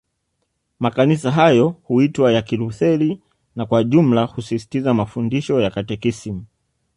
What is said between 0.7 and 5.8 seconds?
Makanisa hayo huitwa ya Kilutheri na Kwa jumla husisitiza mafundisho ya